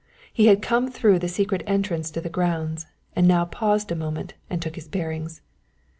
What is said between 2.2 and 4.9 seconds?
the grounds, and now paused a moment and took his